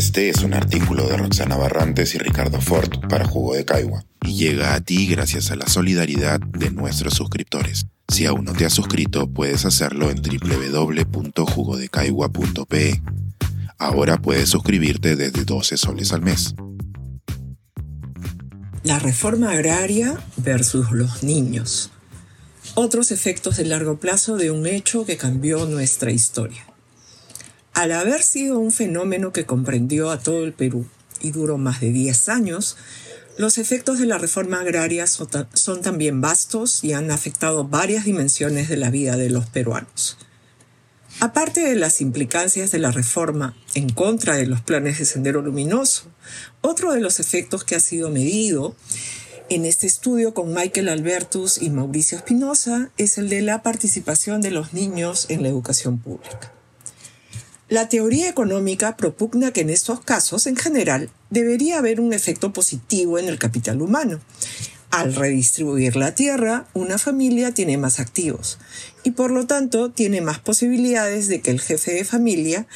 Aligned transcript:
Este 0.00 0.30
es 0.30 0.42
un 0.42 0.54
artículo 0.54 1.06
de 1.06 1.18
Roxana 1.18 1.58
Barrantes 1.58 2.14
y 2.14 2.18
Ricardo 2.18 2.58
Ford 2.62 3.06
para 3.10 3.26
Jugo 3.26 3.54
de 3.54 3.66
Caigua 3.66 4.02
y 4.24 4.34
llega 4.34 4.72
a 4.72 4.80
ti 4.80 5.06
gracias 5.06 5.50
a 5.50 5.56
la 5.56 5.68
solidaridad 5.68 6.40
de 6.40 6.70
nuestros 6.70 7.12
suscriptores. 7.12 7.84
Si 8.08 8.24
aún 8.24 8.46
no 8.46 8.54
te 8.54 8.64
has 8.64 8.72
suscrito, 8.72 9.28
puedes 9.28 9.66
hacerlo 9.66 10.08
en 10.08 10.22
www.jugodecaigua.pe. 10.22 13.02
Ahora 13.76 14.16
puedes 14.16 14.48
suscribirte 14.48 15.16
desde 15.16 15.44
12 15.44 15.76
soles 15.76 16.14
al 16.14 16.22
mes. 16.22 16.54
La 18.82 18.98
reforma 19.00 19.50
agraria 19.50 20.18
versus 20.38 20.92
los 20.92 21.22
niños. 21.22 21.90
Otros 22.74 23.10
efectos 23.10 23.58
de 23.58 23.66
largo 23.66 24.00
plazo 24.00 24.38
de 24.38 24.50
un 24.50 24.66
hecho 24.66 25.04
que 25.04 25.18
cambió 25.18 25.66
nuestra 25.66 26.10
historia. 26.10 26.69
Al 27.80 27.92
haber 27.92 28.22
sido 28.22 28.58
un 28.58 28.72
fenómeno 28.72 29.32
que 29.32 29.46
comprendió 29.46 30.10
a 30.10 30.18
todo 30.18 30.44
el 30.44 30.52
Perú 30.52 30.84
y 31.22 31.30
duró 31.30 31.56
más 31.56 31.80
de 31.80 31.90
10 31.90 32.28
años, 32.28 32.76
los 33.38 33.56
efectos 33.56 33.98
de 33.98 34.04
la 34.04 34.18
reforma 34.18 34.60
agraria 34.60 35.06
son, 35.06 35.80
también 35.80 36.20
vastos 36.20 36.84
y 36.84 36.92
han 36.92 37.10
afectado 37.10 37.64
varias 37.64 38.04
dimensiones 38.04 38.68
de 38.68 38.76
la 38.76 38.90
vida 38.90 39.16
de 39.16 39.30
los 39.30 39.46
peruanos. 39.46 40.18
Aparte 41.20 41.62
de 41.62 41.74
las 41.74 42.02
implicancias 42.02 42.70
de 42.70 42.80
la 42.80 42.90
reforma 42.90 43.56
en 43.72 43.88
contra 43.88 44.36
de 44.36 44.44
los 44.44 44.60
planes 44.60 44.98
de 44.98 45.06
Sendero 45.06 45.40
Luminoso, 45.40 46.04
otro 46.60 46.92
de 46.92 47.00
los 47.00 47.18
efectos 47.18 47.64
que 47.64 47.76
ha 47.76 47.80
sido 47.80 48.10
medido 48.10 48.76
en 49.48 49.64
este 49.64 49.86
estudio 49.86 50.34
con 50.34 50.52
Michael 50.52 50.90
Albertus 50.90 51.62
y 51.62 51.70
Mauricio 51.70 52.18
Espinosa 52.18 52.90
es 52.98 53.16
el 53.16 53.30
de 53.30 53.40
la 53.40 53.62
participación 53.62 54.42
de 54.42 54.50
los 54.50 54.74
niños 54.74 55.24
en 55.30 55.42
la 55.42 55.48
educación 55.48 55.96
pública. 55.96 56.59
La 57.70 57.88
teoría 57.88 58.28
económica 58.28 58.96
propugna 58.96 59.52
que 59.52 59.60
en 59.60 59.70
estos 59.70 60.00
casos, 60.00 60.48
en 60.48 60.56
general, 60.56 61.08
debería 61.30 61.78
haber 61.78 62.00
un 62.00 62.12
efecto 62.12 62.52
positivo 62.52 63.16
en 63.16 63.28
el 63.28 63.38
capital 63.38 63.80
humano. 63.80 64.18
Al 64.90 65.14
redistribuir 65.14 65.94
la 65.94 66.16
tierra, 66.16 66.66
una 66.74 66.98
familia 66.98 67.54
tiene 67.54 67.78
más 67.78 68.00
activos 68.00 68.58
y 69.04 69.12
por 69.12 69.30
lo 69.30 69.46
tanto 69.46 69.92
tiene 69.92 70.20
más 70.20 70.40
posibilidades 70.40 71.28
de 71.28 71.42
que 71.42 71.52
el 71.52 71.60
jefe 71.60 71.92
de 71.92 72.04
familia 72.04 72.66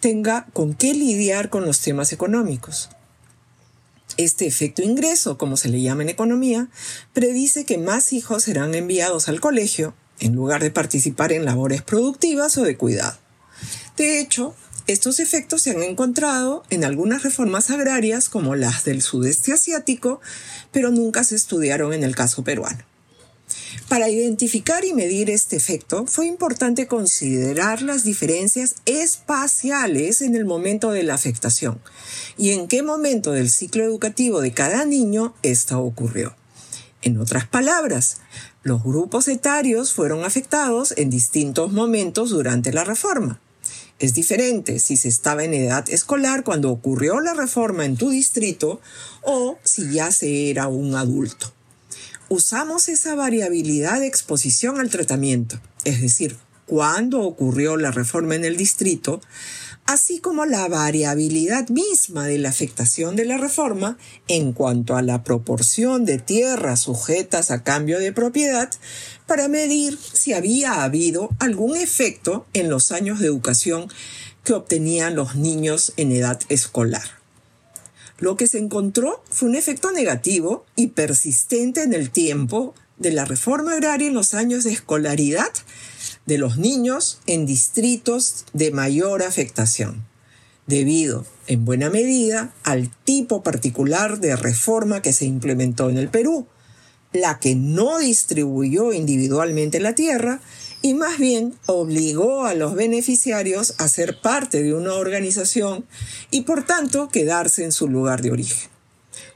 tenga 0.00 0.46
con 0.54 0.72
qué 0.72 0.94
lidiar 0.94 1.50
con 1.50 1.66
los 1.66 1.80
temas 1.80 2.14
económicos. 2.14 2.88
Este 4.16 4.46
efecto 4.46 4.80
ingreso, 4.80 5.36
como 5.36 5.58
se 5.58 5.68
le 5.68 5.82
llama 5.82 6.04
en 6.04 6.08
economía, 6.08 6.68
predice 7.12 7.66
que 7.66 7.76
más 7.76 8.14
hijos 8.14 8.44
serán 8.44 8.74
enviados 8.74 9.28
al 9.28 9.42
colegio 9.42 9.92
en 10.20 10.34
lugar 10.34 10.62
de 10.62 10.70
participar 10.70 11.32
en 11.32 11.44
labores 11.44 11.82
productivas 11.82 12.56
o 12.56 12.62
de 12.62 12.78
cuidado. 12.78 13.27
De 13.98 14.20
hecho, 14.20 14.54
estos 14.86 15.18
efectos 15.18 15.62
se 15.62 15.72
han 15.72 15.82
encontrado 15.82 16.62
en 16.70 16.84
algunas 16.84 17.24
reformas 17.24 17.68
agrarias 17.68 18.28
como 18.28 18.54
las 18.54 18.84
del 18.84 19.02
sudeste 19.02 19.52
asiático, 19.52 20.20
pero 20.70 20.92
nunca 20.92 21.24
se 21.24 21.34
estudiaron 21.34 21.92
en 21.92 22.04
el 22.04 22.14
caso 22.14 22.44
peruano. 22.44 22.84
Para 23.88 24.08
identificar 24.08 24.84
y 24.84 24.92
medir 24.92 25.30
este 25.30 25.56
efecto 25.56 26.06
fue 26.06 26.26
importante 26.26 26.86
considerar 26.86 27.82
las 27.82 28.04
diferencias 28.04 28.76
espaciales 28.84 30.22
en 30.22 30.36
el 30.36 30.44
momento 30.44 30.92
de 30.92 31.02
la 31.02 31.14
afectación 31.14 31.80
y 32.36 32.50
en 32.50 32.68
qué 32.68 32.82
momento 32.82 33.32
del 33.32 33.50
ciclo 33.50 33.82
educativo 33.82 34.40
de 34.40 34.52
cada 34.52 34.84
niño 34.84 35.34
esta 35.42 35.78
ocurrió. 35.78 36.36
En 37.02 37.18
otras 37.18 37.48
palabras, 37.48 38.18
los 38.62 38.84
grupos 38.84 39.26
etarios 39.26 39.92
fueron 39.92 40.24
afectados 40.24 40.94
en 40.96 41.10
distintos 41.10 41.72
momentos 41.72 42.30
durante 42.30 42.72
la 42.72 42.84
reforma. 42.84 43.40
Es 43.98 44.14
diferente 44.14 44.78
si 44.78 44.96
se 44.96 45.08
estaba 45.08 45.42
en 45.42 45.54
edad 45.54 45.88
escolar 45.90 46.44
cuando 46.44 46.70
ocurrió 46.70 47.20
la 47.20 47.34
reforma 47.34 47.84
en 47.84 47.96
tu 47.96 48.10
distrito 48.10 48.80
o 49.22 49.58
si 49.64 49.90
ya 49.90 50.12
se 50.12 50.50
era 50.50 50.68
un 50.68 50.94
adulto. 50.94 51.52
Usamos 52.28 52.88
esa 52.88 53.16
variabilidad 53.16 54.00
de 54.00 54.06
exposición 54.06 54.78
al 54.78 54.90
tratamiento, 54.90 55.60
es 55.84 56.00
decir, 56.00 56.36
cuándo 56.66 57.22
ocurrió 57.22 57.76
la 57.76 57.90
reforma 57.90 58.36
en 58.36 58.44
el 58.44 58.56
distrito, 58.56 59.20
así 59.88 60.18
como 60.18 60.44
la 60.44 60.68
variabilidad 60.68 61.70
misma 61.70 62.26
de 62.26 62.36
la 62.36 62.50
afectación 62.50 63.16
de 63.16 63.24
la 63.24 63.38
reforma 63.38 63.96
en 64.28 64.52
cuanto 64.52 64.96
a 64.96 65.02
la 65.02 65.24
proporción 65.24 66.04
de 66.04 66.18
tierras 66.18 66.80
sujetas 66.80 67.50
a 67.50 67.62
cambio 67.62 67.98
de 67.98 68.12
propiedad 68.12 68.70
para 69.26 69.48
medir 69.48 69.98
si 70.12 70.34
había 70.34 70.82
habido 70.82 71.30
algún 71.38 71.74
efecto 71.74 72.44
en 72.52 72.68
los 72.68 72.92
años 72.92 73.18
de 73.18 73.28
educación 73.28 73.88
que 74.44 74.52
obtenían 74.52 75.16
los 75.16 75.36
niños 75.36 75.94
en 75.96 76.12
edad 76.12 76.38
escolar. 76.50 77.08
Lo 78.18 78.36
que 78.36 78.46
se 78.46 78.58
encontró 78.58 79.24
fue 79.30 79.48
un 79.48 79.54
efecto 79.54 79.90
negativo 79.90 80.66
y 80.76 80.88
persistente 80.88 81.82
en 81.82 81.94
el 81.94 82.10
tiempo 82.10 82.74
de 82.98 83.12
la 83.12 83.24
reforma 83.24 83.72
agraria 83.72 84.08
en 84.08 84.14
los 84.14 84.34
años 84.34 84.64
de 84.64 84.72
escolaridad 84.72 85.50
de 86.28 86.36
los 86.36 86.58
niños 86.58 87.20
en 87.26 87.46
distritos 87.46 88.44
de 88.52 88.70
mayor 88.70 89.22
afectación, 89.22 90.04
debido, 90.66 91.24
en 91.46 91.64
buena 91.64 91.88
medida, 91.88 92.52
al 92.64 92.90
tipo 93.04 93.42
particular 93.42 94.20
de 94.20 94.36
reforma 94.36 95.00
que 95.00 95.14
se 95.14 95.24
implementó 95.24 95.88
en 95.88 95.96
el 95.96 96.10
Perú, 96.10 96.46
la 97.14 97.40
que 97.40 97.54
no 97.54 97.98
distribuyó 97.98 98.92
individualmente 98.92 99.80
la 99.80 99.94
tierra 99.94 100.42
y 100.82 100.92
más 100.92 101.16
bien 101.16 101.54
obligó 101.64 102.44
a 102.44 102.52
los 102.52 102.74
beneficiarios 102.74 103.74
a 103.78 103.88
ser 103.88 104.20
parte 104.20 104.62
de 104.62 104.74
una 104.74 104.92
organización 104.92 105.86
y 106.30 106.42
por 106.42 106.66
tanto 106.66 107.08
quedarse 107.08 107.64
en 107.64 107.72
su 107.72 107.88
lugar 107.88 108.20
de 108.20 108.32
origen. 108.32 108.77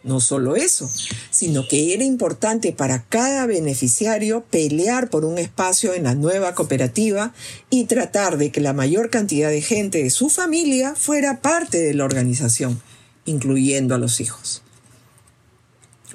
No 0.04 0.20
solo 0.20 0.56
eso, 0.56 0.90
sino 1.30 1.68
que 1.68 1.94
era 1.94 2.02
importante 2.02 2.72
para 2.72 3.04
cada 3.04 3.46
beneficiario 3.46 4.44
pelear 4.50 5.10
por 5.10 5.24
un 5.24 5.38
espacio 5.38 5.94
en 5.94 6.04
la 6.04 6.16
nueva 6.16 6.54
cooperativa 6.54 7.32
y 7.70 7.84
tratar 7.84 8.36
de 8.36 8.50
que 8.50 8.60
la 8.60 8.72
mayor 8.72 9.10
cantidad 9.10 9.50
de 9.50 9.62
gente 9.62 10.02
de 10.02 10.10
su 10.10 10.28
familia 10.28 10.94
fuera 10.96 11.41
parte 11.41 11.78
de 11.78 11.94
la 11.94 12.04
organización, 12.04 12.82
incluyendo 13.26 13.94
a 13.94 13.98
los 13.98 14.20
hijos. 14.20 14.62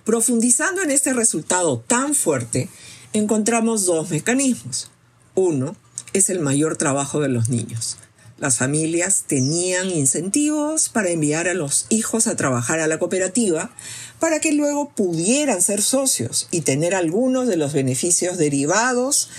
Profundizando 0.03 0.81
en 0.83 0.91
este 0.91 1.13
resultado 1.13 1.79
tan 1.79 2.13
fuerte, 2.13 2.69
encontramos 3.13 3.85
dos 3.85 4.09
mecanismos. 4.09 4.91
Uno 5.33 5.77
es 6.13 6.29
el 6.29 6.39
mayor 6.39 6.77
trabajo 6.77 7.21
de 7.21 7.29
los 7.29 7.47
niños. 7.47 7.97
Las 8.39 8.59
familias 8.59 9.23
tenían 9.25 9.89
incentivos 9.89 10.89
para 10.89 11.09
enviar 11.09 11.47
a 11.47 11.55
los 11.55 11.87
hijos 11.89 12.27
a 12.27 12.35
trabajar 12.35 12.79
a 12.79 12.85
la 12.85 12.99
cooperativa 12.99 13.71
para 14.19 14.39
que 14.39 14.51
luego 14.51 14.89
pudieran 14.89 15.59
ser 15.59 15.81
socios 15.81 16.47
y 16.51 16.61
tener 16.61 16.93
algunos 16.93 17.47
de 17.47 17.57
los 17.57 17.73
beneficios 17.73 18.37
derivados 18.37 19.29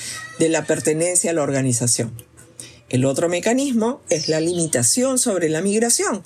de 0.41 0.49
la 0.49 0.65
pertenencia 0.65 1.31
a 1.31 1.35
la 1.35 1.43
organización. 1.43 2.13
El 2.89 3.05
otro 3.05 3.29
mecanismo 3.29 4.01
es 4.11 4.29
la 4.29 4.41
limitación 4.41 5.19
sobre 5.19 5.49
la 5.49 5.63
migración. 5.63 6.25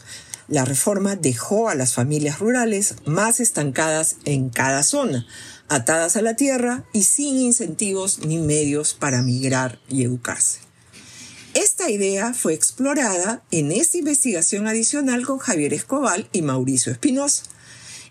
La 0.48 0.64
reforma 0.64 1.14
dejó 1.14 1.68
a 1.68 1.74
las 1.74 1.92
familias 1.92 2.38
rurales 2.38 2.94
más 3.04 3.38
estancadas 3.40 4.16
en 4.24 4.48
cada 4.48 4.82
zona, 4.82 5.26
atadas 5.68 6.16
a 6.16 6.22
la 6.22 6.36
tierra 6.36 6.84
y 6.94 7.02
sin 7.02 7.36
incentivos 7.36 8.20
ni 8.20 8.38
medios 8.38 8.94
para 8.94 9.20
migrar 9.20 9.78
y 9.90 10.04
educarse. 10.04 10.71
Esta 11.82 11.94
idea 11.94 12.32
fue 12.32 12.54
explorada 12.54 13.42
en 13.50 13.72
esta 13.72 13.98
investigación 13.98 14.68
adicional 14.68 15.26
con 15.26 15.38
Javier 15.38 15.74
Escobal 15.74 16.28
y 16.30 16.40
Mauricio 16.42 16.92
Espinosa. 16.92 17.42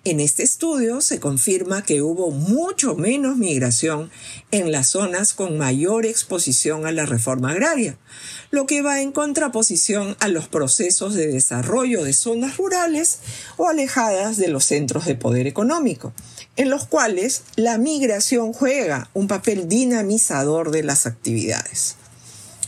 En 0.04 0.20
este 0.20 0.44
estudio 0.44 1.00
se 1.00 1.22
confirma 1.22 1.82
que 1.82 2.02
hubo 2.02 2.32
mucho 2.32 2.96
menos 2.96 3.38
migración 3.38 4.12
en 4.52 4.74
las 4.74 4.90
zonas 4.90 5.34
con 5.34 5.58
mayor 5.58 6.06
exposición 6.06 6.86
a 6.86 6.92
la 6.92 7.06
reforma 7.06 7.52
agraria, 7.52 7.98
lo 8.50 8.66
que 8.66 8.82
va 8.82 9.00
en 9.00 9.14
contraposición 9.14 10.18
a 10.20 10.28
los 10.28 10.50
procesos 10.50 11.14
de 11.14 11.28
desarrollo 11.28 12.04
de 12.04 12.12
zonas 12.12 12.58
rurales 12.58 13.20
o 13.56 13.70
alejadas 13.70 14.36
de 14.36 14.50
los 14.50 14.66
centros 14.66 15.06
de 15.06 15.16
poder 15.16 15.48
económico, 15.48 16.12
en 16.58 16.70
los 16.70 16.86
cuales 16.86 17.44
la 17.56 17.78
migración 17.78 18.52
juega 18.52 19.10
un 19.14 19.30
papel 19.30 19.70
dinamizador 19.70 20.72
de 20.72 20.84
las 20.84 21.06
actividades 21.06 21.96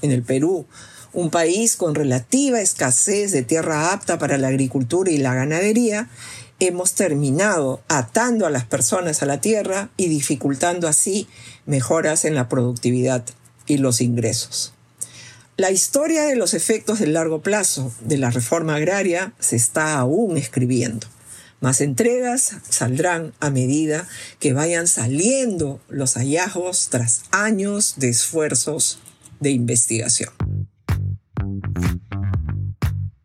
en 0.04 0.12
el 0.12 0.22
Perú, 0.22 0.68
un 1.14 1.30
país 1.30 1.76
con 1.76 1.96
relativa 1.96 2.62
escasez 2.62 3.32
de 3.32 3.44
tierra 3.44 3.94
apta 3.94 4.18
para 4.18 4.38
la 4.38 4.48
agricultura 4.48 5.12
y 5.12 5.18
la 5.18 5.34
ganadería, 5.34 6.10
hemos 6.60 6.94
terminado 6.94 7.82
atando 7.88 8.46
a 8.46 8.50
las 8.50 8.66
personas 8.66 9.22
a 9.22 9.26
la 9.26 9.42
tierra 9.42 9.90
y 9.98 10.08
dificultando 10.08 10.88
así 10.88 11.28
mejoras 11.66 12.26
en 12.26 12.36
la 12.36 12.50
productividad 12.50 13.24
y 13.66 13.78
los 13.78 14.02
ingresos. 14.02 14.74
La 15.56 15.70
historia 15.70 16.24
de 16.24 16.36
los 16.36 16.56
efectos 16.56 17.00
del 17.00 17.14
largo 17.14 17.42
plazo 17.42 17.94
de 18.02 18.18
la 18.18 18.32
reforma 18.32 18.76
agraria 18.76 19.34
se 19.40 19.56
está 19.56 20.00
aún 20.00 20.38
escribiendo. 20.38 21.06
Más 21.62 21.80
entregas 21.80 22.56
saldrán 22.68 23.34
a 23.40 23.50
medida 23.50 24.08
que 24.40 24.54
vayan 24.54 24.88
saliendo 24.88 25.80
los 25.90 26.16
hallazgos 26.16 26.90
tras 26.90 27.22
años 27.32 27.96
de 27.98 28.10
esfuerzos 28.10 29.00
de 29.40 29.52
investigación. 29.52 30.53